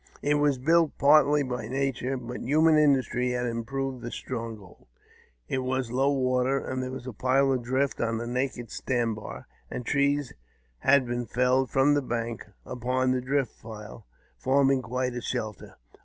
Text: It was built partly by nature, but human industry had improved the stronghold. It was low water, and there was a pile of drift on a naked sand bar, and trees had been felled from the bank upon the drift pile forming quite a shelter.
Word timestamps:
It 0.23 0.39
was 0.39 0.57
built 0.57 0.97
partly 0.97 1.43
by 1.43 1.67
nature, 1.67 2.17
but 2.17 2.41
human 2.41 2.75
industry 2.75 3.33
had 3.33 3.45
improved 3.45 4.01
the 4.01 4.09
stronghold. 4.09 4.87
It 5.47 5.59
was 5.59 5.91
low 5.91 6.11
water, 6.11 6.57
and 6.57 6.81
there 6.81 6.89
was 6.89 7.05
a 7.05 7.13
pile 7.13 7.51
of 7.53 7.61
drift 7.61 8.01
on 8.01 8.19
a 8.19 8.25
naked 8.25 8.71
sand 8.71 9.15
bar, 9.15 9.45
and 9.69 9.85
trees 9.85 10.33
had 10.79 11.05
been 11.05 11.27
felled 11.27 11.69
from 11.69 11.93
the 11.93 12.01
bank 12.01 12.47
upon 12.65 13.11
the 13.11 13.21
drift 13.21 13.61
pile 13.61 14.07
forming 14.39 14.81
quite 14.81 15.13
a 15.13 15.21
shelter. 15.21 15.75